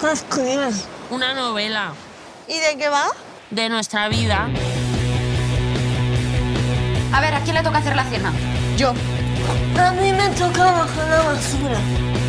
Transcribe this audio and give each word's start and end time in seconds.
¿Qué 0.00 0.12
escribes? 0.12 0.88
Una 1.10 1.34
novela 1.34 1.92
¿Y 2.48 2.54
de 2.58 2.76
qué 2.78 2.88
va? 2.88 3.04
de 3.50 3.68
nuestra 3.68 4.08
vida. 4.08 4.48
A 7.12 7.20
ver, 7.20 7.34
¿a 7.34 7.40
quién 7.40 7.56
le 7.56 7.62
toca 7.62 7.78
hacer 7.78 7.96
la 7.96 8.04
cena? 8.04 8.32
Yo. 8.76 8.90
A 9.78 9.90
mí 9.92 10.12
me 10.12 10.28
toca 10.30 10.64
bajar 10.64 11.08
la 11.08 11.22
basura. 11.22 11.78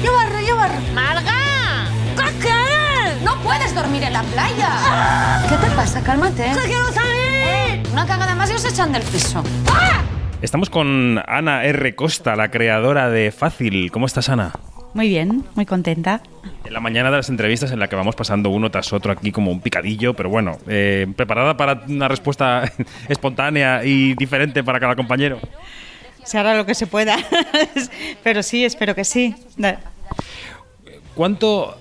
Yo 0.03 0.13
barro, 0.13 0.39
yo 0.41 0.55
barro. 0.55 0.79
¡Marga! 0.93 1.85
¿Qué 2.17 2.39
quieres? 2.39 3.21
¡No 3.23 3.35
puedes 3.41 3.75
dormir 3.75 4.01
en 4.03 4.13
la 4.13 4.23
playa! 4.23 5.45
¿Qué 5.47 5.55
te 5.57 5.75
pasa? 5.75 6.01
Cálmate. 6.01 6.43
¡Que 6.43 6.67
quiero 6.67 6.91
salir! 6.91 7.87
Una 7.91 8.07
cagada 8.07 8.33
más 8.33 8.49
y 8.49 8.53
os 8.55 8.65
echan 8.65 8.91
del 8.91 9.03
piso. 9.03 9.43
Estamos 10.41 10.71
con 10.71 11.21
Ana 11.27 11.63
R. 11.65 11.95
Costa, 11.95 12.35
la 12.35 12.49
creadora 12.49 13.09
de 13.11 13.31
Fácil. 13.31 13.91
¿Cómo 13.91 14.07
estás, 14.07 14.27
Ana? 14.29 14.51
Muy 14.93 15.07
bien, 15.07 15.45
muy 15.55 15.65
contenta. 15.65 16.21
En 16.65 16.73
la 16.73 16.79
mañana 16.79 17.09
de 17.09 17.17
las 17.17 17.29
entrevistas 17.29 17.71
en 17.71 17.79
la 17.79 17.87
que 17.87 17.95
vamos 17.95 18.15
pasando 18.15 18.49
uno 18.49 18.69
tras 18.69 18.91
otro 18.91 19.11
aquí 19.11 19.31
como 19.31 19.51
un 19.51 19.61
picadillo, 19.61 20.13
pero 20.13 20.29
bueno, 20.29 20.57
eh, 20.67 21.07
preparada 21.15 21.55
para 21.55 21.83
una 21.87 22.07
respuesta 22.07 22.71
espontánea 23.07 23.83
y 23.85 24.15
diferente 24.15 24.63
para 24.63 24.79
cada 24.79 24.95
compañero. 24.95 25.39
Se 26.23 26.37
hará 26.37 26.55
lo 26.55 26.65
que 26.65 26.75
se 26.75 26.87
pueda. 26.87 27.17
Pero 28.23 28.43
sí, 28.43 28.63
espero 28.63 28.93
que 28.93 29.03
sí. 29.03 29.35
¿Cuánto 31.15 31.75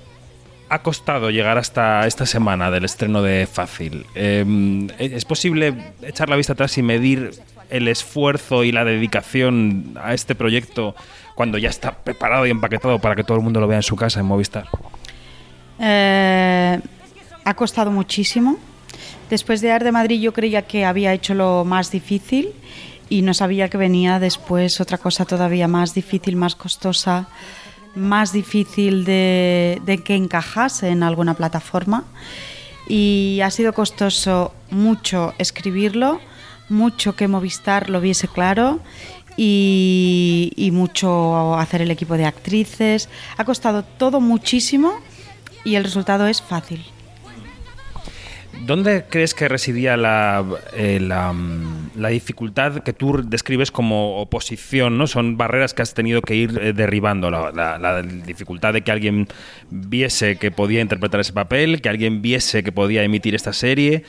ha 0.71 0.83
costado 0.83 1.31
llegar 1.31 1.59
hasta 1.59 2.07
esta 2.07 2.25
semana 2.25 2.71
del 2.71 2.87
estreno 2.87 3.21
de 3.23 3.47
Fácil? 3.47 4.07
Eh, 4.15 4.89
¿Es 4.99 5.27
posible 5.27 5.75
echar 6.03 6.31
la 6.31 6.37
vista 6.37 6.55
atrás 6.55 6.79
y 6.79 6.83
medir 6.83 7.33
el 7.69 7.87
esfuerzo 7.87 8.65
y 8.65 8.73
la 8.73 8.85
dedicación 8.85 9.99
a 10.03 10.15
este 10.15 10.35
proyecto 10.35 10.95
cuando 11.41 11.57
ya 11.57 11.71
está 11.71 11.93
preparado 11.93 12.45
y 12.45 12.51
empaquetado 12.51 12.99
para 12.99 13.17
que 13.17 13.25
todo 13.25 13.39
el 13.39 13.43
mundo 13.43 13.63
lo 13.63 13.67
vea 13.67 13.79
en 13.79 13.83
su 13.83 13.97
casa 13.97 14.21
en 14.21 14.27
Movistar? 14.27 14.69
Eh, 15.79 16.79
ha 17.47 17.55
costado 17.55 17.91
muchísimo. 17.91 18.59
Después 19.31 19.63
de 19.63 19.73
Ar 19.73 19.83
de 19.83 19.91
Madrid 19.91 20.21
yo 20.21 20.35
creía 20.35 20.61
que 20.61 20.85
había 20.85 21.15
hecho 21.15 21.33
lo 21.33 21.65
más 21.65 21.91
difícil 21.91 22.51
y 23.09 23.23
no 23.23 23.33
sabía 23.33 23.71
que 23.71 23.79
venía 23.79 24.19
después 24.19 24.83
otra 24.83 24.99
cosa 24.99 25.25
todavía 25.25 25.67
más 25.67 25.95
difícil, 25.95 26.37
más 26.37 26.57
costosa, 26.57 27.27
más 27.95 28.35
difícil 28.35 29.07
de, 29.07 29.81
de 29.87 29.97
que 30.05 30.17
encajase 30.17 30.91
en 30.91 31.03
alguna 31.03 31.33
plataforma. 31.33 32.05
Y 32.87 33.41
ha 33.43 33.51
sido 33.51 33.73
costoso 33.73 34.53
mucho 34.71 35.33
escribirlo, 35.39 36.21
mucho 36.69 37.17
que 37.17 37.29
Movistar 37.29 37.89
lo 37.89 38.03
viese 38.03 38.29
claro 38.29 38.81
y, 39.37 40.71
mucho 40.73 41.57
hacer 41.57 41.83
el 41.83 41.91
equipo 41.91 42.17
de 42.17 42.27
actrices. 42.27 43.09
Ha 43.37 43.45
costado 43.45 43.83
todo 43.83 44.21
muchísimo 44.21 44.93
y 45.65 45.75
el 45.75 45.85
resultado 45.85 46.27
es 46.27 46.43
fácil. 46.43 46.85
¿Dónde 48.67 49.05
crees 49.09 49.33
que 49.33 49.49
residía 49.49 49.97
la, 49.97 50.45
eh, 50.75 51.01
mm, 51.01 51.99
la 51.99 52.09
dificultad 52.11 52.83
que 52.83 52.93
tú 52.93 53.23
describes 53.25 53.71
como 53.71 54.21
oposición? 54.21 54.99
¿no? 54.99 55.07
Son 55.07 55.37
barreras 55.37 55.73
que 55.73 55.83
has 55.83 55.95
tenido 55.95 56.21
que 56.21 56.35
ir 56.35 56.59
eh, 56.61 56.73
derribando. 56.73 57.31
La 57.31 58.03
dificultad 58.03 58.75
de 58.75 58.83
que 58.83 58.93
alguien 58.93 59.29
viese 59.71 60.37
que 60.37 60.51
podía 60.51 60.83
interpretar 60.83 61.21
ese 61.21 61.33
papel, 61.33 61.81
que 61.81 61.89
alguien 61.89 62.21
viese 62.21 62.63
que 62.63 62.71
podía 62.71 63.03
emitir 63.03 63.35
esta 63.35 63.53
serie. 63.53 64.05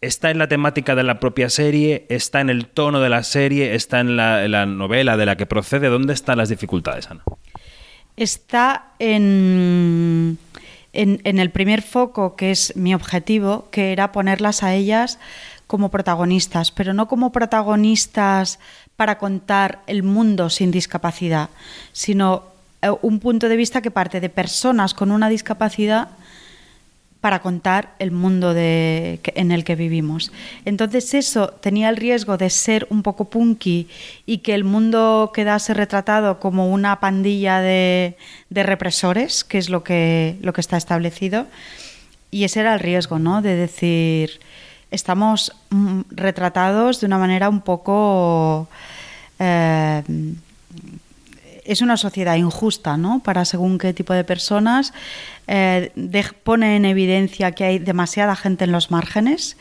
¿Está 0.00 0.30
en 0.30 0.38
la 0.38 0.46
temática 0.46 0.94
de 0.94 1.02
la 1.02 1.20
propia 1.20 1.48
serie? 1.48 2.06
¿Está 2.08 2.40
en 2.40 2.50
el 2.50 2.66
tono 2.66 3.00
de 3.00 3.08
la 3.08 3.22
serie? 3.22 3.74
¿Está 3.74 4.00
en 4.00 4.16
la, 4.16 4.66
novela 4.66 5.16
de 5.16 5.26
la 5.26 5.36
que 5.36 5.46
procede? 5.46 5.88
¿Dónde 5.88 6.12
están 6.12 6.38
las 6.38 6.50
dificultades, 6.50 7.10
Ana? 7.10 7.22
Está 8.16 8.92
en, 8.98 10.38
en, 10.92 11.20
en 11.24 11.38
el 11.38 11.50
primer 11.50 11.82
foco, 11.82 12.36
que 12.36 12.50
es 12.50 12.76
mi 12.76 12.94
objetivo, 12.94 13.68
que 13.70 13.92
era 13.92 14.12
ponerlas 14.12 14.62
a 14.62 14.74
ellas 14.74 15.18
como 15.66 15.90
protagonistas, 15.90 16.70
pero 16.70 16.92
no 16.94 17.08
como 17.08 17.32
protagonistas 17.32 18.58
para 18.96 19.18
contar 19.18 19.80
el 19.86 20.02
mundo 20.02 20.50
sin 20.50 20.70
discapacidad, 20.70 21.50
sino 21.92 22.44
eh, 22.82 22.90
un 23.02 23.20
punto 23.20 23.48
de 23.48 23.56
vista 23.56 23.82
que 23.82 23.90
parte 23.90 24.20
de 24.20 24.28
personas 24.28 24.94
con 24.94 25.10
una 25.10 25.28
discapacidad 25.28 26.08
para 27.26 27.40
contar 27.40 27.96
el 27.98 28.12
mundo 28.12 28.54
en 28.56 29.50
el 29.50 29.64
que 29.64 29.74
vivimos. 29.74 30.30
Entonces 30.64 31.12
eso 31.12 31.48
tenía 31.48 31.88
el 31.88 31.96
riesgo 31.96 32.36
de 32.36 32.50
ser 32.50 32.86
un 32.88 33.02
poco 33.02 33.24
punky 33.24 33.88
y 34.26 34.38
que 34.38 34.54
el 34.54 34.62
mundo 34.62 35.32
quedase 35.34 35.74
retratado 35.74 36.38
como 36.38 36.70
una 36.70 37.00
pandilla 37.00 37.58
de, 37.58 38.16
represores, 38.48 39.42
que 39.42 39.58
es 39.58 39.70
lo 39.70 39.82
que, 39.82 40.36
lo 40.40 40.52
que 40.52 40.60
está 40.60 40.76
establecido. 40.76 41.48
Y 42.30 42.44
ese 42.44 42.60
era 42.60 42.74
el 42.74 42.78
riesgo, 42.78 43.18
¿no? 43.18 43.42
De 43.42 43.56
decir, 43.56 44.38
estamos 44.92 45.52
mm, 45.70 46.02
retratados 46.12 47.00
de 47.00 47.06
una 47.08 47.18
manera 47.18 47.48
un 47.48 47.60
poco... 47.60 48.68
eh, 49.40 50.04
es 51.66 51.82
una 51.82 51.96
sociedad 51.96 52.36
injusta, 52.36 52.96
¿no? 52.96 53.20
Para 53.20 53.44
según 53.44 53.78
qué 53.78 53.92
tipo 53.92 54.12
de 54.12 54.24
personas. 54.24 54.92
Eh, 55.46 55.90
pone 56.42 56.76
en 56.76 56.84
evidencia 56.84 57.52
que 57.52 57.64
hay 57.64 57.78
demasiada 57.78 58.36
gente 58.36 58.64
en 58.64 58.72
los 58.72 58.90
márgenes, 58.90 59.56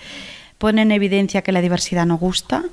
pone 0.57 0.81
en 0.81 0.91
evidencia 0.91 1.41
que 1.41 1.51
la 1.51 1.61
diversidad 1.61 2.05
no 2.05 2.17
gusta 2.17 2.63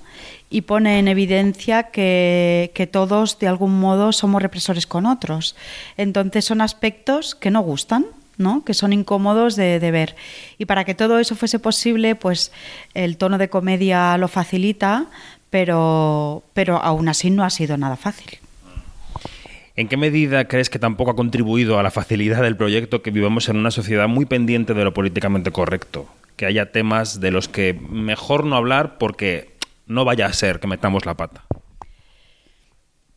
y 0.50 0.62
pone 0.62 0.98
en 0.98 1.08
evidencia 1.08 1.84
que, 1.84 2.70
que 2.74 2.86
todos, 2.86 3.38
de 3.38 3.48
algún 3.48 3.78
modo, 3.80 4.12
somos 4.12 4.42
represores 4.42 4.86
con 4.86 5.06
otros. 5.06 5.56
Entonces 5.96 6.44
son 6.44 6.60
aspectos 6.60 7.34
que 7.34 7.50
no 7.50 7.60
gustan. 7.60 8.06
¿no? 8.38 8.64
que 8.64 8.74
son 8.74 8.92
incómodos 8.92 9.56
de, 9.56 9.78
de 9.78 9.90
ver. 9.90 10.16
Y 10.58 10.64
para 10.64 10.84
que 10.84 10.94
todo 10.94 11.18
eso 11.20 11.36
fuese 11.36 11.58
posible, 11.58 12.16
pues 12.16 12.50
el 12.94 13.16
tono 13.16 13.38
de 13.38 13.50
comedia 13.50 14.16
lo 14.16 14.26
facilita, 14.26 15.06
pero, 15.50 16.42
pero 16.54 16.78
aún 16.78 17.08
así 17.08 17.30
no 17.30 17.44
ha 17.44 17.50
sido 17.50 17.76
nada 17.76 17.96
fácil. 17.96 18.41
¿En 19.74 19.88
qué 19.88 19.96
medida 19.96 20.48
crees 20.48 20.68
que 20.68 20.78
tampoco 20.78 21.12
ha 21.12 21.16
contribuido 21.16 21.78
a 21.78 21.82
la 21.82 21.90
facilidad 21.90 22.42
del 22.42 22.56
proyecto 22.56 23.00
que 23.00 23.10
vivamos 23.10 23.48
en 23.48 23.56
una 23.56 23.70
sociedad 23.70 24.06
muy 24.06 24.26
pendiente 24.26 24.74
de 24.74 24.84
lo 24.84 24.92
políticamente 24.92 25.50
correcto? 25.50 26.06
Que 26.36 26.44
haya 26.44 26.72
temas 26.72 27.20
de 27.20 27.30
los 27.30 27.48
que 27.48 27.72
mejor 27.72 28.44
no 28.44 28.56
hablar 28.56 28.98
porque 28.98 29.52
no 29.86 30.04
vaya 30.04 30.26
a 30.26 30.32
ser 30.32 30.60
que 30.60 30.66
metamos 30.66 31.06
la 31.06 31.14
pata. 31.14 31.44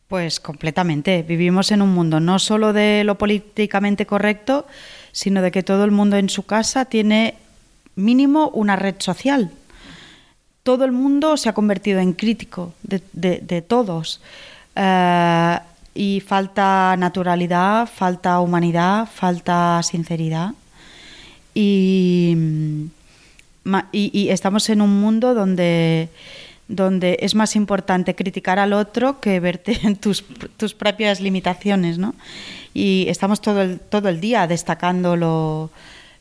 Pues 0.08 0.40
completamente. 0.40 1.22
Vivimos 1.22 1.72
en 1.72 1.82
un 1.82 1.90
mundo 1.90 2.20
no 2.20 2.38
solo 2.38 2.72
de 2.72 3.02
lo 3.04 3.18
políticamente 3.18 4.06
correcto, 4.06 4.66
sino 5.12 5.42
de 5.42 5.50
que 5.50 5.62
todo 5.62 5.84
el 5.84 5.90
mundo 5.90 6.16
en 6.16 6.30
su 6.30 6.44
casa 6.44 6.86
tiene 6.86 7.34
mínimo 7.96 8.48
una 8.50 8.76
red 8.76 8.94
social. 8.98 9.50
Todo 10.62 10.84
el 10.84 10.92
mundo 10.92 11.36
se 11.36 11.48
ha 11.48 11.54
convertido 11.54 12.00
en 12.00 12.12
crítico 12.12 12.72
de, 12.82 13.62
todos. 13.62 14.22
Eh, 14.74 15.58
y 15.96 16.20
falta 16.20 16.94
naturalidad, 16.98 17.88
falta 17.88 18.38
humanidad, 18.40 19.08
falta 19.12 19.82
sinceridad. 19.82 20.52
Y, 21.54 22.34
mm, 22.36 22.84
y- 23.92 24.10
y 24.12 24.28
estamos 24.30 24.68
en 24.70 24.80
un 24.82 25.00
mundo 25.00 25.34
donde, 25.34 26.08
donde 26.68 27.18
es 27.20 27.34
más 27.34 27.56
importante 27.56 28.14
criticar 28.14 28.58
al 28.58 28.72
otro 28.72 29.20
que 29.20 29.40
verte 29.40 29.78
en 29.86 29.96
tus, 29.96 30.24
tus 30.56 30.74
propias 30.74 31.20
limitaciones, 31.20 31.98
¿no? 31.98 32.14
Y 32.74 33.06
estamos 33.08 33.40
todo 33.40 33.62
el, 33.62 33.80
todo 33.80 34.08
el 34.08 34.20
día 34.20 34.46
destacando 34.46 35.16
lo, 35.16 35.70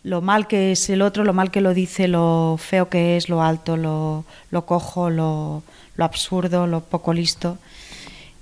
lo 0.03 0.21
mal 0.21 0.47
que 0.47 0.71
es 0.71 0.89
el 0.89 1.01
otro, 1.01 1.23
lo 1.25 1.33
mal 1.33 1.51
que 1.51 1.61
lo 1.61 1.73
dice, 1.73 2.07
lo 2.07 2.57
feo 2.57 2.87
que 2.89 3.17
es, 3.17 3.27
lo 3.27 3.41
alto, 3.43 3.75
lo, 3.75 4.23
lo 4.51 4.65
cojo, 4.65 5.09
lo, 5.09 5.63
lo 5.97 6.05
absurdo, 6.05 6.65
lo 6.65 6.79
poco 6.81 7.13
listo. 7.13 7.57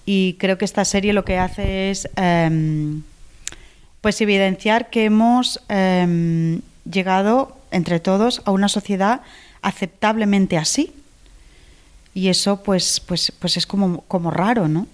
Y 0.05 0.33
creo 0.39 0.57
que 0.57 0.65
esta 0.65 0.85
serie 0.85 1.13
lo 1.13 1.23
que 1.23 1.37
hace 1.37 1.89
es 1.89 2.09
em, 2.15 3.03
pues 4.01 4.19
evidenciar 4.21 4.89
que 4.89 5.05
hemos 5.05 5.61
em, 5.69 6.61
llegado 6.89 7.57
entre 7.71 7.99
todos 7.99 8.41
a 8.45 8.51
una 8.51 8.67
sociedad 8.67 9.21
aceptablemente 9.61 10.57
así. 10.57 10.91
Y 12.13 12.27
eso 12.27 12.61
pues, 12.63 12.99
pues, 12.99 13.31
pues 13.39 13.57
es 13.57 13.65
como, 13.65 14.01
como 14.01 14.29
raro, 14.29 14.67
¿no? 14.67 14.87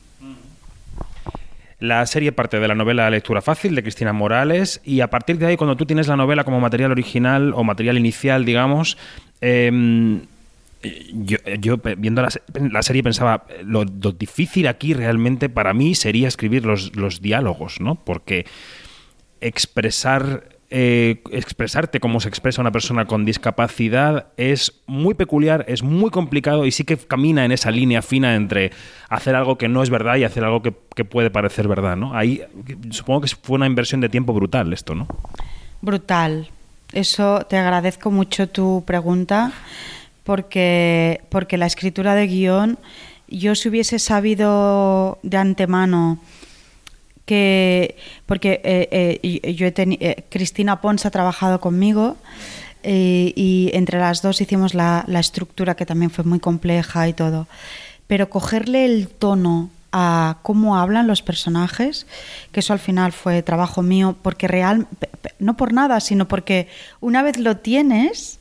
La 1.80 2.06
serie 2.06 2.34
parte 2.34 2.60
de 2.60 2.68
la 2.68 2.76
novela 2.76 3.10
Lectura 3.10 3.42
Fácil 3.42 3.74
de 3.74 3.82
Cristina 3.82 4.12
Morales 4.12 4.82
y 4.84 5.00
a 5.00 5.10
partir 5.10 5.38
de 5.38 5.46
ahí, 5.46 5.56
cuando 5.56 5.78
tú 5.78 5.86
tienes 5.86 6.08
la 6.08 6.18
novela 6.18 6.44
como 6.44 6.60
material 6.60 6.92
original 6.92 7.54
o 7.56 7.64
material 7.64 7.98
inicial, 7.98 8.44
digamos, 8.44 8.98
em, 9.40 10.24
yo, 11.14 11.38
yo 11.60 11.78
pe- 11.78 11.96
viendo 11.96 12.22
la, 12.22 12.30
se- 12.30 12.42
la 12.72 12.82
serie 12.84 13.04
pensaba, 13.04 13.46
lo, 13.64 13.84
lo 13.84 14.12
difícil 14.12 14.68
aquí 14.68 14.94
realmente 14.94 15.50
para 15.50 15.74
mí 15.74 15.96
sería 15.96 16.28
escribir 16.28 16.66
los, 16.66 16.96
los 16.96 17.22
diálogos, 17.22 17.82
¿no? 17.82 17.96
Porque 17.96 18.46
expresar 19.42 20.50
eh, 20.72 21.24
expresarte 21.32 22.00
como 22.00 22.20
se 22.20 22.30
expresa 22.30 22.62
una 22.62 22.72
persona 22.72 23.06
con 23.06 23.26
discapacidad 23.26 24.28
es 24.38 24.82
muy 24.86 25.16
peculiar, 25.16 25.66
es 25.68 25.82
muy 25.82 26.12
complicado 26.12 26.66
y 26.68 26.72
sí 26.72 26.84
que 26.84 26.96
camina 26.96 27.44
en 27.44 27.52
esa 27.52 27.72
línea 27.72 28.04
fina 28.04 28.36
entre 28.36 28.72
hacer 29.10 29.36
algo 29.36 29.58
que 29.58 29.68
no 29.68 29.82
es 29.82 29.90
verdad 29.90 30.18
y 30.18 30.26
hacer 30.26 30.44
algo 30.44 30.62
que, 30.62 30.74
que 30.96 31.06
puede 31.06 31.32
parecer 31.32 31.68
verdad, 31.68 31.96
¿no? 31.98 32.16
Ahí 32.16 32.44
supongo 32.92 33.22
que 33.22 33.28
fue 33.42 33.56
una 33.56 33.66
inversión 33.66 34.00
de 34.00 34.10
tiempo 34.10 34.32
brutal 34.34 34.72
esto, 34.72 34.94
¿no? 34.94 35.08
Brutal. 35.82 36.50
Eso 36.94 37.46
te 37.50 37.58
agradezco 37.58 38.12
mucho 38.12 38.48
tu 38.50 38.84
pregunta 38.86 39.52
porque, 40.30 41.22
porque 41.30 41.58
la 41.58 41.66
escritura 41.66 42.14
de 42.14 42.28
guion, 42.28 42.78
yo 43.30 43.56
si 43.56 43.68
hubiese 43.68 43.98
sabido 43.98 45.18
de 45.24 45.38
antemano 45.38 46.20
que, 47.26 47.96
porque 48.28 48.62
eh, 48.64 49.20
eh, 49.24 49.54
yo 49.56 49.66
he 49.66 49.74
eh, 49.76 50.26
Cristina 50.30 50.82
Pons 50.82 51.08
ha 51.08 51.10
trabajado 51.10 51.60
conmigo 51.60 52.16
y 52.84 53.72
entre 53.74 53.98
las 53.98 54.22
dos 54.22 54.40
hicimos 54.40 54.76
la, 54.76 55.04
la 55.08 55.20
estructura 55.20 55.74
que 55.74 55.88
también 55.88 56.12
fue 56.12 56.24
muy 56.24 56.40
compleja 56.40 57.08
y 57.08 57.14
todo, 57.14 57.48
pero 58.06 58.30
cogerle 58.30 58.86
el 58.86 59.08
tono 59.08 59.72
a 59.92 60.38
cómo 60.44 60.78
hablan 60.78 61.08
los 61.08 61.24
personajes, 61.24 62.06
que 62.52 62.60
eso 62.60 62.74
al 62.74 62.80
final 62.80 63.14
fue 63.14 63.42
trabajo 63.42 63.82
mío, 63.82 64.16
porque 64.22 64.48
real, 64.48 64.86
no 65.40 65.58
por 65.58 65.74
nada, 65.74 66.00
sino 66.02 66.28
porque 66.28 66.68
una 67.02 67.24
vez 67.24 67.40
lo 67.40 67.58
tienes, 67.58 68.39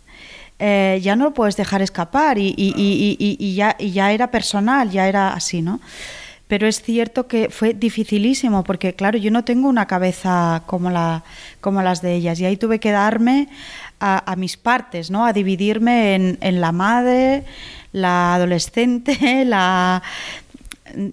eh, 0.59 0.99
ya 1.03 1.15
no 1.15 1.25
lo 1.25 1.35
puedes 1.35 1.57
dejar 1.57 1.83
escapar 1.83 2.37
y, 2.39 3.55
ya, 3.55 4.13
era 4.13 4.31
personal, 4.31 4.91
ya 4.91 5.09
era 5.09 5.33
así, 5.33 5.63
¿no? 5.63 5.81
Pero 6.49 6.67
es 6.67 6.83
cierto 6.83 7.29
que 7.29 7.51
fue 7.51 7.75
dificilísimo 7.75 8.65
porque, 8.65 8.95
claro, 8.95 9.19
yo 9.19 9.31
no 9.31 9.45
tengo 9.45 9.69
una 9.69 9.87
cabeza 9.87 10.63
como, 10.67 10.91
la, 10.91 11.23
como 11.61 11.83
las 11.83 12.01
de 12.01 12.15
ellas 12.15 12.41
y 12.41 12.47
ahí 12.47 12.57
tuve 12.57 12.81
que 12.81 12.91
darme 12.91 13.49
a, 14.01 14.33
a 14.33 14.35
mis 14.35 14.57
partes, 14.57 15.11
¿no? 15.11 15.27
A 15.27 15.33
dividirme 15.33 16.15
en, 16.15 16.39
en 16.41 16.61
la 16.61 16.73
madre, 16.73 17.45
la 17.93 18.35
adolescente, 18.35 19.45
la, 19.45 20.03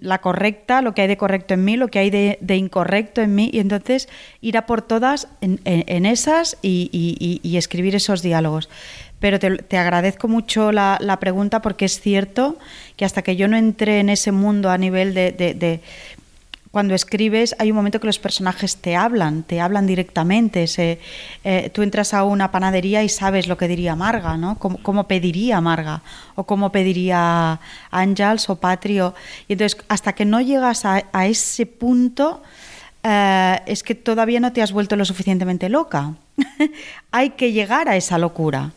la 0.01 0.19
correcta, 0.19 0.81
lo 0.81 0.93
que 0.93 1.01
hay 1.01 1.07
de 1.07 1.17
correcto 1.17 1.53
en 1.53 1.65
mí, 1.65 1.77
lo 1.77 1.87
que 1.87 1.99
hay 1.99 2.09
de, 2.09 2.55
incorrecto 2.55 3.21
en 3.21 3.35
mí, 3.35 3.49
y 3.51 3.59
entonces 3.59 4.09
ir 4.41 4.57
a 4.57 4.65
por 4.65 4.81
todas 4.81 5.27
en, 5.41 6.05
esas 6.05 6.57
y, 6.61 7.55
escribir 7.57 7.95
esos 7.95 8.21
diálogos. 8.21 8.69
Pero 9.19 9.39
te, 9.39 9.77
agradezco 9.77 10.27
mucho 10.27 10.71
la, 10.71 11.17
pregunta 11.19 11.61
porque 11.61 11.85
es 11.85 11.99
cierto 11.99 12.57
que 12.95 13.05
hasta 13.05 13.21
que 13.21 13.35
yo 13.35 13.47
no 13.47 13.57
entré 13.57 13.99
en 13.99 14.09
ese 14.09 14.31
mundo 14.31 14.69
a 14.69 14.77
nivel 14.77 15.13
de- 15.13 15.81
cuando 16.75 16.93
escribes 16.93 17.55
hay 17.57 17.71
un 17.71 17.77
momento 17.77 18.01
que 18.01 18.07
los 18.07 18.19
personajes 18.19 18.75
te 18.75 18.97
hablan, 18.97 19.43
te 19.43 19.61
hablan 19.61 19.87
directamente. 19.87 20.67
Se- 20.67 20.99
eh, 21.45 21.71
tú 21.73 21.83
entras 21.83 22.13
a 22.13 22.25
una 22.25 22.51
panadería 22.51 23.01
y 23.01 23.07
sabes 23.07 23.47
lo 23.47 23.55
que 23.55 23.69
diría 23.69 23.95
Marga, 23.95 24.35
¿no? 24.35 24.59
Cómo, 24.59 25.07
pediría 25.07 25.61
Marga 25.61 26.01
o 26.35 26.43
cómo 26.43 26.73
pediría 26.73 27.61
Ángels 27.91 28.49
o 28.49 28.57
Patrio. 28.57 29.15
Y 29.47 29.53
entonces, 29.53 29.81
hasta 29.87 30.11
que 30.15 30.25
no 30.25 30.41
llegas 30.41 30.83
a, 30.83 30.99
ese 31.25 31.65
punto, 31.65 32.43
eh, 33.03 33.61
es 33.67 33.81
que 33.81 33.95
todavía 33.95 34.41
no 34.41 34.51
te 34.51 34.61
has 34.61 34.73
vuelto 34.73 34.97
lo 34.97 35.05
suficientemente 35.05 35.69
loca. 35.69 36.15
hay 37.11 37.29
que 37.29 37.53
llegar 37.53 37.87
a 37.87 37.95
esa 37.95 38.17
locura. 38.17 38.71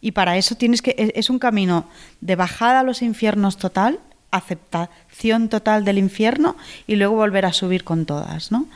Y 0.00 0.10
para 0.10 0.36
eso 0.36 0.56
tienes 0.56 0.82
que. 0.82 1.12
Es 1.14 1.30
un 1.30 1.38
camino 1.38 1.84
de 2.20 2.34
bajada 2.34 2.80
a 2.80 2.82
los 2.82 3.00
infiernos 3.00 3.58
total, 3.58 4.00
aceptación 4.32 5.48
total 5.48 5.84
del 5.84 5.98
infierno 5.98 6.56
y 6.86 6.96
luego 6.96 7.14
volver 7.14 7.46
a 7.46 7.52
subir 7.52 7.84
con 7.84 8.06
todas, 8.06 8.50
¿no? 8.50 8.66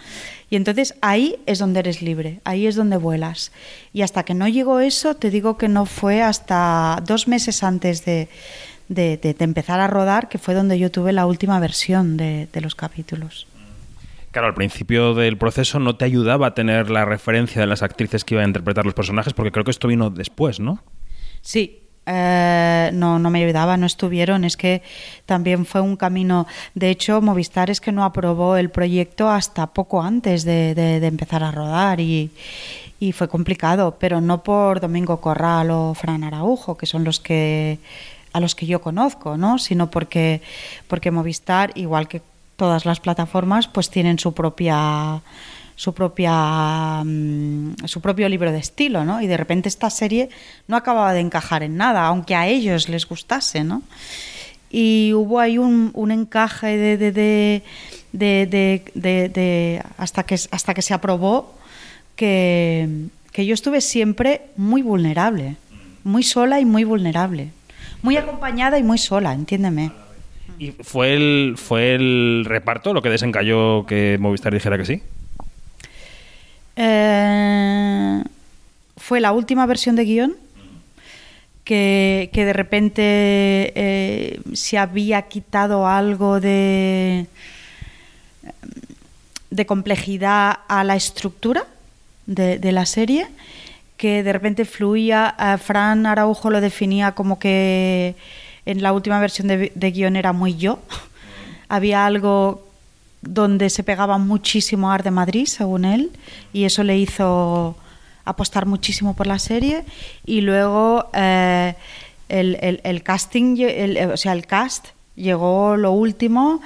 Y 0.49 0.55
entonces 0.56 0.94
ahí 1.00 1.37
es 1.47 1.58
donde 1.58 1.81
eres 1.81 2.03
libre, 2.03 2.41
ahí 2.44 2.67
es 2.69 2.76
donde 2.76 2.97
vuelas. 2.97 3.50
Y 3.93 4.03
hasta 4.03 4.23
que 4.25 4.35
no 4.35 4.47
llegó 4.47 4.79
eso, 4.79 5.17
te 5.17 5.31
digo 5.31 5.58
que 5.58 5.67
no 5.69 5.87
fue 5.87 6.23
hasta 6.23 7.03
dos 7.05 7.26
meses 7.26 7.64
antes 7.64 8.05
de, 8.05 8.29
de- 8.88 9.17
de- 9.17 9.35
de 9.35 9.44
empezar 9.44 9.81
a 9.81 9.88
rodar, 9.88 10.29
que 10.29 10.38
fue 10.38 10.55
donde 10.55 10.79
yo 10.79 10.91
tuve 10.93 11.12
la 11.12 11.26
última 11.26 11.58
versión 11.58 12.17
de, 12.17 12.47
de 12.53 12.61
los 12.61 12.76
capítulos. 12.76 13.49
Claro, 14.31 14.47
al 14.49 14.55
principio 14.55 15.14
del 15.14 15.38
proceso 15.38 15.81
no 15.81 15.97
te 15.97 16.05
ayudaba 16.05 16.49
a 16.49 16.55
tener 16.55 16.91
la 16.91 17.05
referencia 17.06 17.61
de 17.61 17.67
las 17.67 17.82
actrices 17.82 18.23
que 18.23 18.35
iban 18.35 18.44
a 18.44 18.49
interpretar 18.49 18.85
los 18.85 18.94
personajes, 18.94 19.32
porque 19.32 19.50
creo 19.50 19.64
que 19.64 19.70
esto 19.70 19.88
vino 19.88 20.11
después, 20.11 20.61
¿no? 20.61 20.85
Sí, 21.41 21.81
eh, 22.06 22.91
no, 22.94 23.19
no 23.19 23.31
me 23.31 23.43
ayudaba, 23.44 23.76
no 23.76 23.87
estuvieron. 23.87 24.44
Es 24.44 24.56
que 24.56 24.82
también 25.26 25.67
fue 25.67 25.81
un 25.81 25.97
camino. 25.97 26.47
De 26.75 26.91
hecho, 26.91 27.20
Movistar 27.20 27.70
es 27.70 27.81
que 27.81 27.93
no 27.93 28.05
aprobó 28.05 28.56
el 28.56 28.70
proyecto 28.70 29.29
hasta 29.29 29.67
poco 29.67 30.03
antes 30.03 30.44
de, 30.44 30.75
de- 30.75 31.06
empezar 31.06 31.43
a 31.44 31.50
rodar 31.50 32.00
y, 32.00 32.31
y 32.99 33.12
fue 33.12 33.29
complicado, 33.29 33.97
pero 33.99 34.20
no 34.20 34.43
por 34.43 34.81
Domingo 34.81 35.20
Corral 35.20 35.70
o 35.70 35.94
Fran 35.94 36.25
Araujo, 36.25 36.76
que 36.76 36.87
son 36.87 37.05
los 37.05 37.20
que 37.20 37.79
a 38.32 38.41
los 38.41 38.55
que 38.55 38.67
yo 38.67 38.81
conozco, 38.81 39.37
¿no? 39.37 39.58
Sino 39.58 39.91
porque 39.91 40.43
porque 40.88 41.11
Movistar, 41.11 41.73
igual 41.75 42.06
que 42.06 42.20
todas 42.56 42.85
las 42.85 43.00
plataformas, 43.00 43.67
pues 43.69 43.91
tienen 43.91 44.19
su 44.19 44.32
propia 44.35 45.20
su 45.76 45.94
propia 45.94 47.02
mm, 47.05 47.84
su 47.84 48.00
propio 48.00 48.28
libro 48.28 48.50
de 48.50 48.58
estilo, 48.58 49.05
¿no? 49.05 49.20
Y 49.23 49.26
de 49.28 49.37
repente 49.37 49.69
esta 49.69 49.88
serie 49.90 50.31
no 50.67 50.76
acababa 50.76 51.12
de 51.12 51.20
encajar 51.20 51.62
en 51.62 51.76
nada, 51.76 52.06
aunque 52.06 52.34
a 52.34 52.49
ellos 52.49 52.88
les 52.88 53.06
gustase, 53.06 53.62
¿no? 53.62 53.82
Y 54.70 55.12
hubo 55.14 55.38
ahí 55.38 55.58
un, 55.58 55.90
un 55.94 56.11
encaje 56.11 56.76
de, 56.76 56.96
de, 56.96 57.12
de, 57.12 57.62
de- 58.12 58.46
de- 58.46 58.82
de- 58.94 59.28
de- 59.28 59.82
hasta 59.99 60.25
que 60.25 60.34
hasta 60.50 60.75
que 60.75 60.82
se 60.82 60.93
aprobó 60.94 61.55
que, 62.17 62.88
que 63.32 63.46
yo 63.46 63.55
estuve 63.55 63.81
siempre 63.81 64.43
muy 64.56 64.82
vulnerable, 64.82 65.56
muy 66.05 66.22
sola 66.22 66.58
y 66.58 66.64
muy 66.64 66.84
vulnerable, 66.84 67.50
muy 68.02 68.17
acompañada 68.17 68.79
y 68.79 68.82
muy 68.82 68.99
sola, 68.99 69.32
entiéndeme. 69.34 69.93
¿Y 70.58 70.70
fue 70.70 71.12
el, 71.14 71.55
fue 71.58 71.94
el 71.94 72.44
reparto 72.46 72.94
lo 72.94 73.02
que 73.02 73.11
desencalló 73.11 73.84
que 73.84 74.17
Movistar 74.19 74.55
dijera 74.55 74.79
que 74.79 74.87
sí? 74.87 75.02
Eh, 76.76 78.23
fue 78.99 79.20
la 79.20 79.32
última 79.32 79.64
versión 79.67 79.96
de 79.96 80.05
guion 80.05 80.37
que, 81.64 82.31
que 82.32 82.44
de 82.44 82.52
repente 82.52 83.02
eh, 83.75 84.40
se 84.52 84.78
había 84.78 85.23
quitado 85.23 85.87
algo 85.87 86.38
de, 86.38 87.26
de 89.50 89.67
complejidad 89.67 90.58
a 90.69 90.84
la 90.84 90.96
estructura 90.96 91.67
de, 92.26 92.73
la 92.73 92.84
serie, 92.87 93.29
que 93.96 94.22
de 94.22 94.32
repente 94.32 94.64
fluía. 94.64 95.34
eh, 95.38 95.56
Fran 95.58 96.06
Araujo 96.06 96.50
lo 96.50 96.61
definía 96.61 97.12
como 97.12 97.38
que 97.38 98.17
en 98.67 98.82
la 98.82 98.93
última 98.93 99.19
versión 99.20 99.49
de, 99.49 99.72
de 99.75 99.90
guion 99.90 100.17
era 100.17 100.32
muy 100.32 100.56
yo. 100.56 100.79
Había 101.69 102.06
algo 102.06 102.66
donde 103.28 103.70
se 103.70 103.82
pegaba 103.82 104.19
muchísimo 104.19 104.90
a 104.90 104.94
Art 104.94 105.05
de 105.05 105.11
Madrid, 105.11 105.46
según 105.46 105.84
él, 105.84 106.11
y 106.52 106.64
eso 106.64 106.82
le 106.82 106.96
hizo 106.99 107.76
apostar 108.25 108.67
muchísimo 108.67 109.14
por 109.14 109.26
la 109.26 109.38
serie. 109.38 109.84
Y 110.24 110.41
luego 110.41 111.08
eh, 111.15 111.74
el, 112.29 112.81
el- 112.82 113.03
casting, 113.03 113.56
eh, 113.60 114.06
o 114.12 114.17
sea, 114.17 114.32
el 114.32 114.46
cast 114.46 114.86
llegó 115.15 115.77
lo 115.77 115.93
último, 115.93 116.60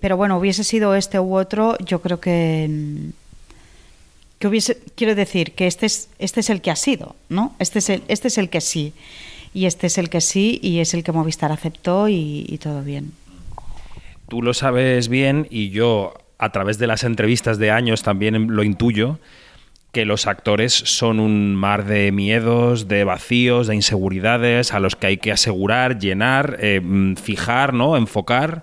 pero 0.00 0.16
bueno, 0.16 0.36
hubiese 0.38 0.64
sido 0.64 0.94
este 0.94 1.18
u 1.18 1.34
otro, 1.36 1.76
yo 1.78 2.00
creo 2.02 2.20
que 2.20 3.10
que 4.38 4.48
hubiese, 4.48 4.78
quiero 4.94 5.14
decir 5.14 5.52
que 5.52 5.66
este 5.66 5.84
es, 5.84 6.08
este 6.18 6.40
es 6.40 6.48
el 6.48 6.62
que 6.62 6.70
ha 6.70 6.76
sido, 6.76 7.14
¿no? 7.28 7.54
Este 7.58 7.78
es 7.80 7.90
el, 7.90 8.02
este 8.08 8.28
es 8.28 8.38
el 8.38 8.48
que 8.48 8.62
sí. 8.62 8.94
Y 9.52 9.66
este 9.66 9.88
es 9.88 9.98
el 9.98 10.08
que 10.08 10.22
sí, 10.22 10.58
y 10.62 10.78
es 10.78 10.94
el 10.94 11.04
que 11.04 11.12
Movistar 11.12 11.52
aceptó 11.52 12.08
y 12.08 12.58
todo 12.62 12.82
bien. 12.82 13.12
Tú 14.30 14.42
lo 14.42 14.54
sabes 14.54 15.08
bien 15.08 15.48
y 15.50 15.70
yo 15.70 16.14
a 16.38 16.52
través 16.52 16.78
de 16.78 16.86
las 16.86 17.02
entrevistas 17.02 17.58
de 17.58 17.72
años 17.72 18.04
también 18.04 18.54
lo 18.54 18.62
intuyo 18.62 19.18
que 19.90 20.04
los 20.04 20.28
actores 20.28 20.72
son 20.72 21.18
un 21.18 21.56
mar 21.56 21.84
de 21.84 22.12
miedos, 22.12 22.86
de 22.86 23.02
vacíos, 23.02 23.66
de 23.66 23.74
inseguridades 23.74 24.72
a 24.72 24.78
los 24.78 24.94
que 24.94 25.08
hay 25.08 25.16
que 25.16 25.32
asegurar, 25.32 25.98
llenar, 25.98 26.58
eh, 26.60 26.80
mm, 26.80 27.16
fijar, 27.16 27.74
¿no? 27.74 27.96
enfocar 27.96 28.62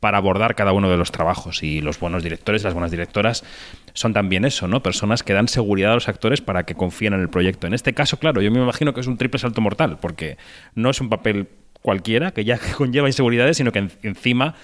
para 0.00 0.16
abordar 0.16 0.54
cada 0.54 0.72
uno 0.72 0.88
de 0.88 0.96
los 0.96 1.12
trabajos. 1.12 1.62
Y 1.62 1.82
los 1.82 2.00
buenos 2.00 2.22
directores, 2.22 2.64
las 2.64 2.72
buenas 2.72 2.90
directoras 2.90 3.44
son 3.92 4.14
también 4.14 4.46
eso, 4.46 4.66
¿no? 4.66 4.82
Personas 4.82 5.22
que 5.22 5.34
dan 5.34 5.46
seguridad 5.46 5.92
a 5.92 5.96
los 5.96 6.08
actores 6.08 6.40
para 6.40 6.64
que 6.64 6.74
confíen 6.74 7.12
en 7.12 7.20
el 7.20 7.28
proyecto. 7.28 7.66
En 7.66 7.74
este 7.74 7.92
caso, 7.92 8.16
claro, 8.18 8.40
yo 8.40 8.50
me 8.50 8.62
imagino 8.62 8.94
que 8.94 9.00
es 9.02 9.06
un 9.06 9.18
triple 9.18 9.38
salto 9.40 9.60
mortal, 9.60 9.98
porque 10.00 10.38
no 10.74 10.88
es 10.88 11.02
un 11.02 11.10
papel 11.10 11.48
cualquiera 11.82 12.30
que 12.32 12.46
ya 12.46 12.58
conlleva 12.78 13.08
inseguridades, 13.08 13.58
sino 13.58 13.72
que 13.72 13.80
en- 13.80 13.92
encima 14.02 14.54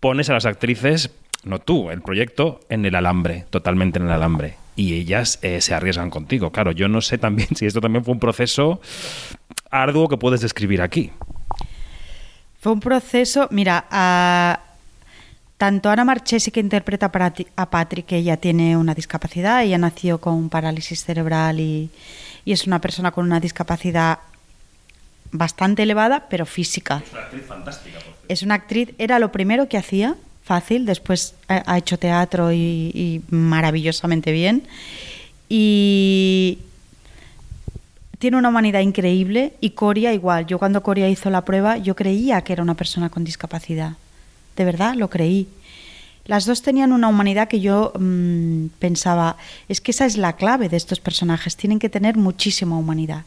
pones 0.00 0.28
a 0.30 0.32
las 0.34 0.46
actrices, 0.46 1.10
no 1.44 1.58
tú, 1.58 1.90
el 1.90 2.02
proyecto, 2.02 2.60
en 2.68 2.84
el 2.86 2.94
alambre, 2.94 3.44
totalmente 3.50 3.98
en 3.98 4.06
el 4.06 4.12
alambre. 4.12 4.56
Y 4.76 4.94
ellas 4.94 5.38
eh, 5.42 5.60
se 5.60 5.74
arriesgan 5.74 6.10
contigo. 6.10 6.50
Claro, 6.52 6.72
yo 6.72 6.88
no 6.88 7.00
sé 7.00 7.18
también 7.18 7.48
si 7.54 7.66
esto 7.66 7.80
también 7.80 8.04
fue 8.04 8.14
un 8.14 8.20
proceso 8.20 8.80
arduo 9.70 10.08
que 10.08 10.16
puedes 10.16 10.40
describir 10.40 10.82
aquí. 10.82 11.12
Fue 12.60 12.72
un 12.72 12.80
proceso, 12.80 13.48
mira, 13.50 13.86
a- 13.90 14.60
tanto 15.56 15.90
Ana 15.90 16.04
Marchesi 16.06 16.50
que 16.50 16.60
interpreta 16.60 17.10
a 17.56 17.70
Patrick, 17.70 18.06
que 18.06 18.16
ella 18.16 18.38
tiene 18.38 18.78
una 18.78 18.94
discapacidad, 18.94 19.62
ella 19.62 19.76
nació 19.76 20.18
con 20.18 20.48
parálisis 20.48 21.04
cerebral 21.04 21.60
y, 21.60 21.90
y 22.46 22.52
es 22.52 22.66
una 22.66 22.80
persona 22.80 23.10
con 23.10 23.26
una 23.26 23.40
discapacidad 23.40 24.20
bastante 25.32 25.82
elevada, 25.82 26.26
pero 26.28 26.46
física. 26.46 27.02
Es 27.04 27.12
una 27.12 27.22
actriz 27.22 27.46
fantástica, 27.46 27.98
por 27.98 28.14
Es 28.28 28.42
una 28.42 28.54
actriz, 28.54 28.90
era 28.98 29.18
lo 29.18 29.32
primero 29.32 29.68
que 29.68 29.76
hacía, 29.76 30.16
fácil, 30.42 30.86
después 30.86 31.34
ha, 31.48 31.78
hecho 31.78 31.98
teatro 31.98 32.52
y, 32.52 32.90
y 32.94 33.22
maravillosamente 33.30 34.32
bien. 34.32 34.64
Y 35.48 36.58
tiene 38.20 38.36
una 38.36 38.50
humanidad 38.50 38.80
increíble 38.80 39.54
y 39.60 39.70
Coria 39.70 40.12
igual. 40.12 40.46
Yo 40.46 40.58
cuando 40.58 40.82
Coria 40.82 41.08
hizo 41.08 41.30
la 41.30 41.44
prueba, 41.44 41.78
yo 41.78 41.96
creía 41.96 42.42
que 42.42 42.52
era 42.52 42.62
una 42.62 42.74
persona 42.74 43.08
con 43.08 43.24
discapacidad. 43.24 43.94
De 44.56 44.64
verdad, 44.64 44.94
lo 44.94 45.08
creí. 45.08 45.48
Las 46.26 46.44
dos 46.44 46.62
tenían 46.62 46.92
una 46.92 47.08
humanidad 47.08 47.48
que 47.48 47.60
yo 47.60 47.92
mm, 47.98 48.66
pensaba, 48.78 49.36
es 49.68 49.80
que 49.80 49.90
esa 49.90 50.04
es 50.04 50.16
la 50.16 50.34
clave 50.34 50.68
de 50.68 50.76
estos 50.76 51.00
personajes, 51.00 51.56
tienen 51.56 51.78
que 51.78 51.88
tener 51.88 52.16
muchísima 52.16 52.76
humanidad. 52.76 53.24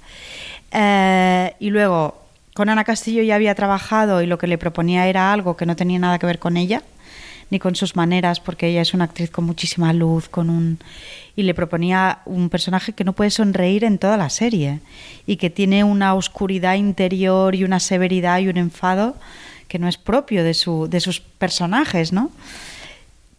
Eh, 0.73 1.55
y 1.59 1.69
luego, 1.69 2.19
con 2.55 2.69
Ana 2.69 2.83
Castillo 2.83 3.21
ya 3.21 3.35
había 3.35 3.55
trabajado 3.55 4.21
y 4.21 4.25
lo 4.25 4.37
que 4.37 4.47
le 4.47 4.57
proponía 4.57 5.07
era 5.07 5.31
algo 5.31 5.55
que 5.55 5.65
no 5.65 5.75
tenía 5.75 5.99
nada 5.99 6.19
que 6.19 6.25
ver 6.25 6.39
con 6.39 6.57
ella, 6.57 6.81
ni 7.51 7.59
con 7.59 7.75
sus 7.75 7.95
maneras, 7.95 8.39
porque 8.39 8.67
ella 8.67 8.81
es 8.81 8.95
una 8.95 9.05
actriz 9.05 9.29
con 9.29 9.45
muchísima 9.45 9.93
luz, 9.93 10.27
con 10.27 10.49
un 10.49 10.79
y 11.35 11.43
le 11.43 11.53
proponía 11.53 12.19
un 12.25 12.49
personaje 12.49 12.93
que 12.93 13.03
no 13.03 13.13
puede 13.13 13.31
sonreír 13.31 13.83
en 13.83 13.97
toda 13.97 14.17
la 14.17 14.29
serie 14.29 14.81
y 15.25 15.37
que 15.37 15.49
tiene 15.49 15.83
una 15.83 16.13
oscuridad 16.13 16.75
interior 16.75 17.55
y 17.55 17.63
una 17.63 17.79
severidad 17.79 18.39
y 18.39 18.47
un 18.47 18.57
enfado 18.57 19.15
que 19.67 19.79
no 19.79 19.87
es 19.87 19.97
propio 19.97 20.43
de, 20.43 20.53
su, 20.53 20.87
de 20.87 20.99
sus 20.99 21.19
personajes, 21.19 22.13
¿no? 22.13 22.31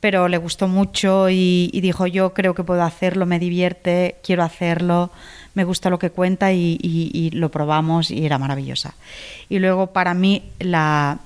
Pero 0.00 0.28
le 0.28 0.36
gustó 0.38 0.66
mucho 0.66 1.30
y, 1.30 1.70
y 1.72 1.80
dijo, 1.80 2.06
yo 2.06 2.34
creo 2.34 2.54
que 2.54 2.64
puedo 2.64 2.82
hacerlo, 2.82 3.26
me 3.26 3.38
divierte, 3.38 4.16
quiero 4.22 4.42
hacerlo, 4.42 5.10
me 5.54 5.64
gusta 5.64 5.90
lo 5.90 5.99
que 5.99 6.11
cuenta 6.11 6.52
y, 6.52 7.30
lo 7.32 7.50
probamos 7.50 8.11
y 8.11 8.25
era 8.25 8.38
maravillosa. 8.38 8.94
Y 9.49 9.58
luego 9.58 9.88
para 9.88 10.14
mí 10.14 10.42
la, 10.58 11.18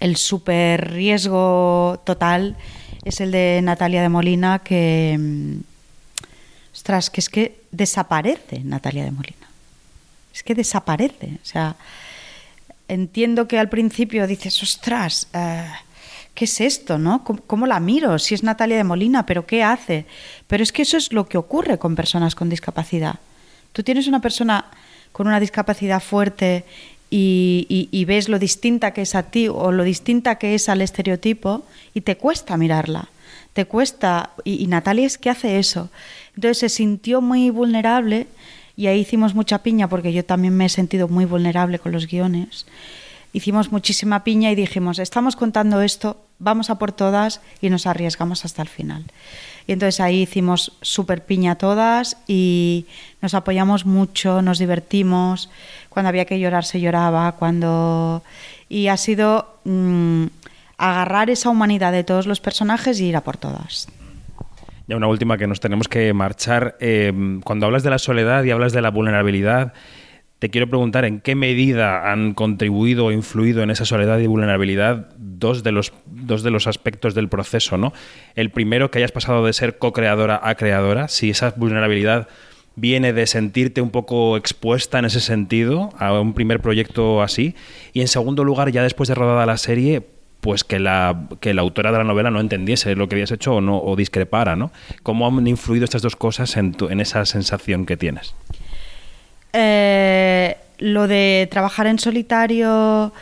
el 0.00 0.16
super 0.16 0.92
riesgo 0.92 2.00
total 2.04 2.56
es 3.04 3.20
el 3.20 3.32
de 3.32 3.60
Natalia 3.62 4.02
de 4.02 4.08
Molina 4.08 4.60
que 4.60 5.16
mm, 5.18 5.60
ostras, 6.74 7.10
que 7.10 7.20
es 7.20 7.28
que 7.28 7.62
desaparece 7.70 8.60
Natalia 8.60 9.04
de 9.04 9.10
Molina. 9.10 9.48
Es 10.34 10.42
que 10.42 10.54
desaparece, 10.54 11.38
o 11.42 11.44
sea, 11.44 11.76
entiendo 12.88 13.46
que 13.46 13.58
al 13.58 13.68
principio 13.68 14.26
dices, 14.26 14.62
ostras, 14.62 15.28
eh, 15.34 15.66
¿qué 16.34 16.44
es 16.46 16.60
esto, 16.60 16.98
no? 16.98 17.24
¿Cómo, 17.24 17.66
la 17.66 17.80
miro? 17.80 18.18
Si 18.18 18.34
es 18.34 18.42
Natalia 18.42 18.76
de 18.76 18.84
Molina, 18.84 19.26
pero 19.26 19.46
¿qué 19.46 19.62
hace? 19.62 20.06
Pero 20.46 20.62
es 20.62 20.72
que 20.72 20.82
eso 20.82 20.96
es 20.96 21.12
lo 21.12 21.28
que 21.28 21.38
ocurre 21.38 21.78
con 21.78 21.94
personas 21.96 22.34
con 22.34 22.48
discapacidad. 22.48 23.16
Tú 23.72 23.82
tienes 23.82 24.06
una 24.06 24.20
persona 24.20 24.66
con 25.12 25.26
una 25.26 25.40
discapacidad 25.40 26.00
fuerte 26.02 26.64
y, 27.10 27.66
y- 27.68 27.88
y 27.90 28.04
ves 28.06 28.28
lo 28.28 28.38
distinta 28.38 28.92
que 28.92 29.02
es 29.02 29.14
a 29.14 29.24
ti 29.24 29.48
o 29.48 29.70
lo 29.72 29.84
distinta 29.84 30.36
que 30.36 30.54
es 30.54 30.68
al 30.68 30.80
estereotipo 30.80 31.64
y 31.94 32.00
te 32.02 32.16
cuesta 32.16 32.56
mirarla. 32.56 33.08
Te 33.52 33.66
cuesta. 33.66 34.30
Y, 34.44 34.62
y 34.62 34.66
Natalia 34.66 35.06
es 35.06 35.18
que 35.18 35.28
hace 35.28 35.58
eso. 35.58 35.90
Entonces 36.34 36.58
se 36.58 36.68
sintió 36.70 37.20
muy 37.20 37.50
vulnerable 37.50 38.26
y 38.76 38.86
ahí 38.86 39.00
hicimos 39.00 39.34
mucha 39.34 39.58
piña 39.62 39.88
porque 39.88 40.14
yo 40.14 40.24
también 40.24 40.56
me 40.56 40.64
he 40.64 40.68
sentido 40.70 41.06
muy 41.08 41.26
vulnerable 41.26 41.78
con 41.78 41.92
los 41.92 42.06
guiones. 42.06 42.64
Hicimos 43.32 43.72
muchísima 43.72 44.24
piña 44.24 44.50
y 44.50 44.54
dijimos, 44.54 44.98
estamos 44.98 45.36
contando 45.36 45.80
esto, 45.80 46.18
vamos 46.38 46.68
a 46.68 46.78
por 46.78 46.92
todas 46.92 47.40
y 47.60 47.70
nos 47.70 47.86
arriesgamos 47.86 48.44
hasta 48.44 48.60
el 48.60 48.68
final. 48.68 49.04
Y 49.66 49.72
entonces 49.72 50.00
ahí 50.00 50.22
hicimos 50.22 50.72
súper 50.82 51.24
piña 51.24 51.56
todas 51.56 52.18
y 52.26 52.86
nos 53.22 53.34
apoyamos 53.34 53.86
mucho, 53.86 54.42
nos 54.42 54.58
divertimos. 54.58 55.50
Cuando 55.88 56.08
había 56.08 56.24
que 56.24 56.38
llorar 56.38 56.64
se 56.64 56.80
lloraba, 56.80 57.32
cuando... 57.32 58.22
Y 58.68 58.88
ha 58.88 58.96
sido 58.96 59.56
mm, 59.64 60.26
agarrar 60.76 61.30
esa 61.30 61.48
humanidad 61.48 61.92
de 61.92 62.04
todos 62.04 62.26
los 62.26 62.40
personajes 62.40 63.00
y 63.00 63.06
ir 63.06 63.16
a 63.16 63.22
por 63.22 63.36
todas. 63.36 63.88
Ya 64.88 64.96
una 64.96 65.06
última 65.06 65.38
que 65.38 65.46
nos 65.46 65.60
tenemos 65.60 65.88
que 65.88 66.12
marchar. 66.12 66.76
Eh, 66.80 67.40
cuando 67.44 67.66
hablas 67.66 67.82
de 67.82 67.90
la 67.90 67.98
soledad 67.98 68.44
y 68.44 68.50
hablas 68.50 68.72
de 68.72 68.82
la 68.82 68.90
vulnerabilidad, 68.90 69.74
te 70.42 70.50
quiero 70.50 70.66
preguntar 70.66 71.04
en 71.04 71.20
qué 71.20 71.36
medida 71.36 72.10
han 72.10 72.34
contribuido 72.34 73.04
o 73.06 73.12
influido 73.12 73.62
en 73.62 73.70
esa 73.70 73.84
soledad 73.84 74.18
y 74.18 74.26
vulnerabilidad 74.26 75.06
dos 75.16 75.62
de 75.62 75.70
los, 75.70 75.92
dos 76.06 76.42
de 76.42 76.50
los 76.50 76.66
aspectos 76.66 77.14
del 77.14 77.28
proceso, 77.28 77.78
¿no? 77.78 77.92
El 78.34 78.50
primero, 78.50 78.90
que 78.90 78.98
hayas 78.98 79.12
pasado 79.12 79.46
de 79.46 79.52
ser 79.52 79.78
co-creadora 79.78 80.40
a 80.42 80.56
creadora, 80.56 81.06
si 81.06 81.30
esa 81.30 81.54
vulnerabilidad 81.56 82.26
viene 82.74 83.12
de 83.12 83.28
sentirte 83.28 83.80
un 83.80 83.90
poco 83.90 84.36
expuesta 84.36 84.98
en 84.98 85.04
ese 85.04 85.20
sentido 85.20 85.90
a 85.96 86.12
un 86.20 86.34
primer 86.34 86.58
proyecto 86.58 87.22
así. 87.22 87.54
Y 87.92 88.00
en 88.00 88.08
segundo 88.08 88.42
lugar, 88.42 88.72
ya 88.72 88.82
después 88.82 89.08
de 89.08 89.14
rodada 89.14 89.46
la 89.46 89.58
serie, 89.58 90.02
pues 90.40 90.64
que 90.64 90.80
la, 90.80 91.28
que 91.38 91.54
la 91.54 91.62
autora 91.62 91.92
de 91.92 91.98
la 91.98 92.04
novela 92.04 92.32
no 92.32 92.40
entendiese 92.40 92.96
lo 92.96 93.08
que 93.08 93.14
habías 93.14 93.30
hecho 93.30 93.54
o, 93.54 93.60
no, 93.60 93.78
o 93.78 93.94
discrepara, 93.94 94.56
¿no? 94.56 94.72
¿Cómo 95.04 95.24
han 95.28 95.46
influido 95.46 95.84
estas 95.84 96.02
dos 96.02 96.16
cosas 96.16 96.56
en, 96.56 96.72
tu- 96.72 96.88
en 96.88 97.00
esa 97.00 97.24
sensación 97.26 97.86
que 97.86 97.96
tienes? 97.96 98.34
Eh, 99.54 100.01
lo 100.82 101.06
de 101.06 101.48
trabajar 101.50 101.86
en 101.86 101.98
solitario, 101.98 103.12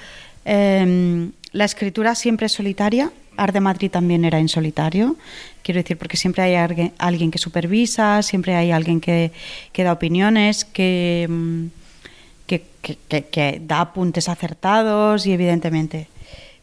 eh, 0.45 1.29
la 1.52 1.64
escritura 1.64 2.14
siempre 2.14 2.47
es 2.47 2.52
solitaria. 2.52 3.11
Art 3.37 3.52
de 3.55 3.61
Madrid 3.61 3.90
también 3.90 4.25
era 4.25 4.38
en 4.38 4.49
solitario. 4.49 5.17
Quiero 5.62 5.81
decir, 5.81 5.97
porque 5.99 6.17
siempre 6.17 6.43
hay 6.43 6.55
alguien, 6.99 7.31
que 7.31 7.38
supervisa, 7.38 8.23
siempre 8.23 8.55
hay 8.57 8.71
alguien 8.71 9.00
que, 9.00 9.31
da 9.76 9.93
opiniones, 9.93 10.64
que- 10.64 11.29
que- 12.47 13.25
que 13.25 13.61
da 13.64 13.81
apuntes 13.83 14.29
acertados 14.29 15.26
y 15.26 15.33
evidentemente. 15.33 16.09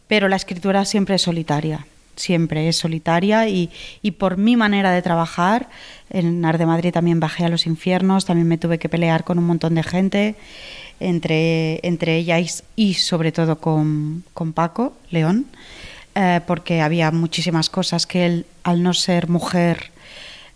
Pero 0.08 0.28
la 0.28 0.36
escritura 0.36 0.84
siempre 0.84 1.14
es 1.14 1.22
solitaria, 1.22 1.86
siempre 2.18 2.68
es 2.68 2.76
solitaria 2.76 3.48
y, 3.48 3.70
y 4.02 4.12
por 4.12 4.36
mi 4.36 4.56
manera 4.56 4.92
de 4.92 5.02
trabajar, 5.02 5.68
en 6.10 6.44
Art 6.44 6.58
de 6.58 6.66
Madrid 6.66 6.92
también 6.92 7.20
bajé 7.20 7.44
a 7.44 7.48
los 7.48 7.66
infiernos, 7.66 8.24
también 8.24 8.48
me 8.48 8.58
tuve 8.58 8.78
que 8.78 8.88
pelear 8.88 9.24
con 9.24 9.38
un 9.38 9.46
montón 9.46 9.74
de 9.74 9.82
gente, 9.82 10.34
entre, 11.00 11.80
entre 11.86 12.16
ellas 12.16 12.64
y 12.76 12.94
sobre 12.94 13.32
todo 13.32 13.58
con, 13.60 14.24
con 14.34 14.52
Paco 14.52 14.96
León, 15.10 15.46
eh, 16.14 16.40
porque 16.46 16.80
había 16.80 17.10
muchísimas 17.10 17.70
cosas 17.70 18.06
que 18.06 18.26
él, 18.26 18.46
al 18.64 18.82
no 18.82 18.94
ser 18.94 19.28
mujer, 19.28 19.90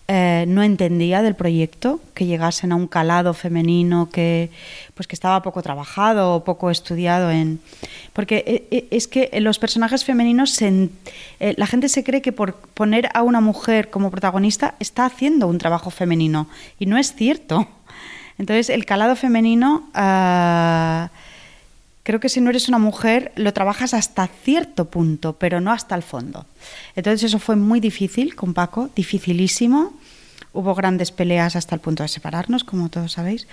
eh, 0.09 0.45
no 0.49 0.63
entendía 0.63 1.23
del 1.23 1.37
proyecto, 1.37 2.01
que 2.15 2.27
llegasen 2.27 2.73
a 2.73 2.77
un 2.77 2.89
calado 2.89 3.35
femenino 3.35 4.11
que 4.11 4.51
pues 4.95 5.07
que 5.07 5.15
estaba 5.15 5.43
poco 5.43 5.63
trabajado 5.63 6.35
o 6.35 6.45
poco 6.45 6.71
estudiado 6.71 7.31
en 7.31 7.61
porque 8.13 8.45
eh, 8.47 8.67
eh, 8.71 8.89
es 8.91 9.07
que 9.07 9.31
los 9.41 9.59
personajes 9.59 10.05
femeninos 10.05 10.61
la 11.41 11.67
gente 11.67 11.89
se 11.89 12.03
cree 12.05 12.21
que 12.21 12.33
por 12.33 12.57
poner 12.57 13.09
a 13.15 13.23
una 13.23 13.41
mujer 13.41 13.91
como 13.91 14.11
protagonista 14.11 14.75
está 14.81 15.07
haciendo 15.07 15.47
un 15.47 15.59
trabajo 15.59 15.91
femenino 15.91 16.49
y 16.79 16.87
no 16.87 16.99
es 16.99 17.15
cierto. 17.15 17.69
Entonces 18.39 18.71
el 18.71 18.85
calado 18.85 19.15
femenino 19.15 19.89
ah, 19.95 21.11
creo 22.03 22.21
que 22.21 22.29
si 22.29 22.41
no 22.41 22.51
eres 22.51 22.69
una 22.69 22.79
mujer 22.79 23.33
lo 23.37 23.53
trabajas 23.53 23.95
hasta 23.95 24.27
cierto 24.27 24.87
punto, 24.87 25.35
pero 25.35 25.61
no 25.61 25.73
hasta 25.73 25.95
el 25.95 26.03
fondo. 26.03 26.47
Entonces 26.97 27.25
eso 27.25 27.39
fue 27.39 27.57
muy 27.57 27.81
difícil 27.81 28.35
con 28.35 28.55
Paco, 28.55 28.91
dificilísimo. 28.95 29.93
Hubo 30.55 30.75
grandes 30.75 31.13
peleas 31.13 31.57
hasta 31.57 31.75
el 31.75 31.81
punto 31.81 32.03
de 32.03 32.11
separarnos, 32.11 32.63
como 32.63 32.91
todos 32.91 33.13
sabéis. 33.13 33.47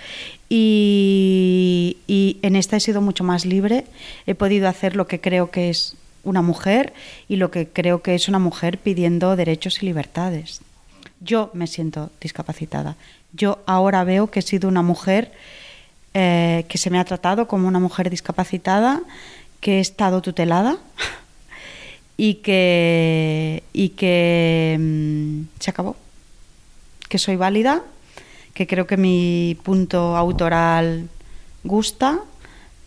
Y, 0.50 1.96
y 2.06 2.38
en 2.42 2.56
esta 2.56 2.76
he 2.76 2.80
sido 2.80 3.00
mucho 3.00 3.24
más 3.24 3.46
libre. 3.46 3.86
He 4.26 4.34
podido 4.34 4.68
hacer 4.68 4.96
lo 4.96 5.06
que 5.06 5.20
creo 5.20 5.50
que 5.50 5.70
es 5.70 5.96
una 6.24 6.42
mujer 6.42 6.92
y 7.26 7.36
lo 7.36 7.50
que 7.50 7.66
creo 7.68 8.02
que 8.02 8.14
es 8.14 8.28
una 8.28 8.38
mujer 8.38 8.76
pidiendo 8.78 9.34
derechos 9.36 9.82
y 9.82 9.86
libertades. 9.86 10.60
Yo 11.20 11.50
me 11.54 11.66
siento 11.66 12.10
discapacitada. 12.20 12.96
Yo 13.32 13.60
ahora 13.66 14.04
veo 14.04 14.30
que 14.30 14.40
he 14.40 14.42
sido 14.42 14.68
una 14.68 14.82
mujer 14.82 15.32
eh, 16.12 16.49
que 16.68 16.78
se 16.78 16.90
me 16.90 16.98
ha 16.98 17.04
tratado 17.04 17.46
como 17.48 17.68
una 17.68 17.78
mujer 17.78 18.10
discapacitada, 18.10 19.02
que 19.60 19.78
he 19.78 19.80
estado 19.80 20.22
tutelada 20.22 20.78
y 22.16 22.34
que, 22.34 23.62
y 23.72 23.90
que 23.90 24.76
mm, 24.78 25.42
se 25.58 25.70
acabó. 25.70 25.96
Que 27.08 27.18
soy 27.18 27.36
válida, 27.36 27.82
que 28.54 28.66
creo 28.66 28.86
que 28.86 28.96
mi 28.96 29.56
punto 29.62 30.16
autoral 30.16 31.08
gusta, 31.64 32.20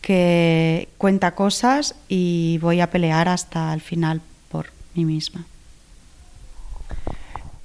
que 0.01 0.89
cuenta 0.97 1.35
cosas 1.35 1.95
y 2.07 2.57
voy 2.61 2.81
a 2.81 2.91
pelear 2.91 3.29
hasta 3.29 3.73
el 3.73 3.81
final 3.81 4.21
por 4.49 4.67
mí 4.95 5.05
misma. 5.05 5.45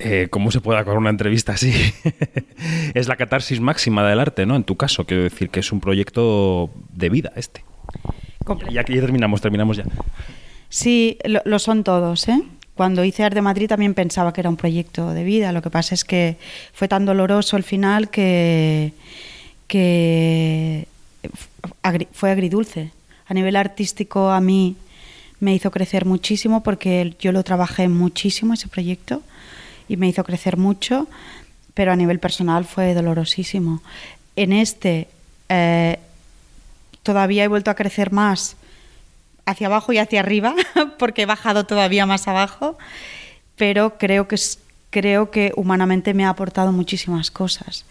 Eh, 0.00 0.28
¿Cómo 0.30 0.50
se 0.52 0.60
puede 0.60 0.78
acabar 0.78 0.98
una 0.98 1.10
entrevista 1.10 1.52
así? 1.52 1.72
es 2.94 3.08
la 3.08 3.16
catarsis 3.16 3.60
máxima 3.60 4.08
del 4.08 4.20
arte, 4.20 4.46
¿no? 4.46 4.54
En 4.56 4.64
tu 4.64 4.76
caso, 4.76 5.04
quiero 5.06 5.24
decir 5.24 5.50
que 5.50 5.60
es 5.60 5.72
un 5.72 5.80
proyecto 5.80 6.70
de 6.92 7.08
vida 7.08 7.32
este. 7.36 7.64
Ya 8.70 8.84
que 8.84 8.94
ya 8.94 9.00
terminamos, 9.00 9.40
terminamos 9.40 9.76
ya. 9.76 9.84
Sí, 10.68 11.18
lo, 11.24 11.40
lo 11.44 11.58
son 11.58 11.82
todos. 11.84 12.28
¿eh? 12.28 12.40
Cuando 12.74 13.04
hice 13.04 13.24
Art 13.24 13.34
de 13.34 13.42
Madrid 13.42 13.68
también 13.68 13.94
pensaba 13.94 14.32
que 14.32 14.40
era 14.40 14.48
un 14.50 14.56
proyecto 14.56 15.12
de 15.12 15.24
vida. 15.24 15.50
Lo 15.52 15.62
que 15.62 15.70
pasa 15.70 15.94
es 15.94 16.04
que 16.04 16.36
fue 16.72 16.86
tan 16.88 17.04
doloroso 17.04 17.56
el 17.56 17.64
final 17.64 18.08
que, 18.08 18.92
que 19.66 20.86
agri- 21.82 22.08
fue 22.12 22.30
agridulce. 22.30 22.90
A 23.26 23.34
nivel 23.34 23.56
artístico 23.56 24.30
a 24.30 24.40
mí 24.40 24.76
me 25.40 25.54
hizo 25.54 25.70
crecer 25.70 26.04
muchísimo 26.06 26.62
porque 26.62 27.14
yo 27.20 27.32
lo 27.32 27.42
trabajé 27.44 27.88
muchísimo 27.88 28.54
ese 28.54 28.68
proyecto 28.68 29.22
y 29.88 29.96
me 29.96 30.08
hizo 30.08 30.24
crecer 30.24 30.56
mucho. 30.56 31.08
pero 31.74 31.92
a 31.92 31.96
nivel 31.96 32.18
personal 32.18 32.64
fue 32.64 32.92
dolorosísimo. 32.92 33.82
En 34.34 34.52
este 34.52 35.06
eh, 35.48 35.98
todavía 37.02 37.44
he 37.44 37.48
vuelto 37.48 37.70
a 37.70 37.74
crecer 37.74 38.12
más 38.12 38.56
hacia 39.46 39.68
abajo 39.68 39.92
y 39.92 39.98
hacia 39.98 40.20
arriba, 40.20 40.54
porque 40.98 41.22
he 41.22 41.26
bajado 41.26 41.64
todavía 41.64 42.04
más 42.04 42.28
abajo, 42.28 42.76
pero 43.56 43.96
creo 43.96 44.28
que, 44.28 44.36
creo 44.90 45.30
que 45.30 45.52
humanamente 45.56 46.14
me 46.14 46.24
ha 46.24 46.30
aportado 46.30 46.72
muchísimas 46.72 47.30
cosas. 47.30 47.86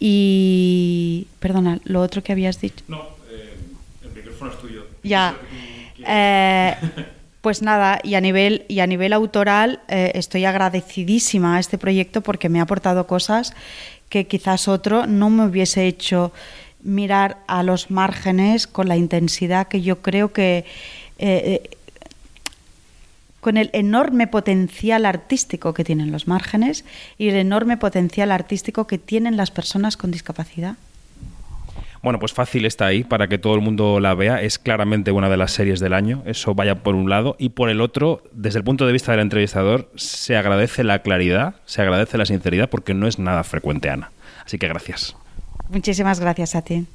Y, 0.00 1.26
perdona, 1.38 1.80
lo 1.84 2.00
otro 2.00 2.22
que 2.22 2.32
habías 2.32 2.60
dicho. 2.60 2.84
No, 2.88 3.02
el 4.02 4.10
micrófono 4.12 4.52
es 4.52 4.58
tuyo. 4.58 4.86
Ya. 5.02 5.36
Eh, 6.06 6.76
pues 7.40 7.62
nada, 7.62 8.00
y 8.02 8.14
a 8.14 8.20
nivel, 8.20 8.64
y 8.68 8.80
a 8.80 8.86
nivel 8.86 9.12
autoral 9.12 9.80
eh, 9.88 10.12
estoy 10.14 10.44
agradecidísima 10.44 11.56
a 11.56 11.60
este 11.60 11.78
proyecto 11.78 12.20
porque 12.20 12.48
me 12.48 12.60
ha 12.60 12.64
aportado 12.64 13.06
cosas 13.06 13.54
que 14.08 14.26
quizás 14.26 14.68
otro 14.68 15.06
no 15.06 15.30
me 15.30 15.46
hubiese 15.46 15.86
hecho 15.86 16.32
mirar 16.82 17.38
a 17.46 17.62
los 17.62 17.90
márgenes 17.90 18.66
con 18.66 18.88
la 18.88 18.96
intensidad 18.96 19.68
que 19.68 19.82
yo 19.82 20.00
creo 20.00 20.32
que 20.32 20.64
eh, 21.18 21.60
eh, 21.62 21.70
con 23.40 23.56
el 23.56 23.70
enorme 23.72 24.26
potencial 24.26 25.06
artístico 25.06 25.74
que 25.74 25.84
tienen 25.84 26.10
los 26.10 26.26
márgenes 26.26 26.84
y 27.18 27.28
el 27.28 27.36
enorme 27.36 27.76
potencial 27.76 28.32
artístico 28.32 28.86
que 28.86 28.98
tienen 28.98 29.36
las 29.36 29.50
personas 29.50 29.96
con 29.96 30.10
discapacidad. 30.10 30.76
Bueno, 32.02 32.18
pues 32.18 32.32
fácil 32.32 32.64
está 32.64 32.86
ahí 32.86 33.04
para 33.04 33.28
que 33.28 33.38
todo 33.38 33.54
el 33.54 33.60
mundo 33.60 34.00
la 34.00 34.14
vea. 34.14 34.42
Es 34.42 34.58
claramente 34.58 35.10
una 35.12 35.28
de 35.28 35.36
las 35.36 35.52
series 35.52 35.80
del 35.80 35.94
año. 35.94 36.22
Eso 36.26 36.54
vaya 36.54 36.76
por 36.76 36.94
un 36.94 37.10
lado. 37.10 37.36
Y 37.38 37.50
por 37.50 37.70
el 37.70 37.80
otro, 37.80 38.22
desde 38.32 38.58
el 38.58 38.64
punto 38.64 38.86
de 38.86 38.92
vista 38.92 39.12
del 39.12 39.20
entrevistador, 39.20 39.90
se 39.96 40.36
agradece 40.36 40.84
la 40.84 41.00
claridad, 41.02 41.56
se 41.66 41.82
agradece 41.82 42.18
la 42.18 42.26
sinceridad, 42.26 42.70
porque 42.70 42.94
no 42.94 43.06
es 43.06 43.18
nada 43.18 43.44
frecuente, 43.44 43.90
Ana. 43.90 44.10
Así 44.44 44.58
que 44.58 44.68
gracias. 44.68 45.16
Muchísimas 45.70 46.20
gracias 46.20 46.54
a 46.54 46.62
ti. 46.62 46.86